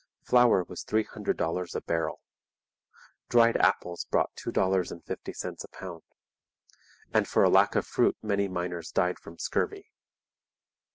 Flour 0.23 0.63
was 0.63 0.81
three 0.81 1.03
hundred 1.03 1.37
dollars 1.37 1.75
a 1.75 1.81
barrel. 1.81 2.21
Dried 3.29 3.55
apples 3.57 4.05
brought 4.05 4.35
two 4.35 4.51
dollars 4.51 4.91
and 4.91 5.05
fifty 5.05 5.31
cents 5.31 5.63
a 5.63 5.67
pound; 5.67 6.01
and 7.13 7.27
for 7.27 7.47
lack 7.47 7.75
of 7.75 7.85
fruit 7.85 8.17
many 8.19 8.47
miners 8.47 8.89
died 8.89 9.19
from 9.19 9.37
scurvy. 9.37 9.91